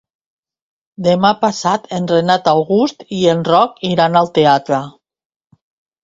Demà 1.07 1.29
passat 1.41 1.83
en 1.97 2.07
Renat 2.11 2.49
August 2.51 3.05
i 3.17 3.19
en 3.33 3.43
Roc 3.49 3.75
iran 3.91 4.17
al 4.23 4.31
teatre. 4.39 4.81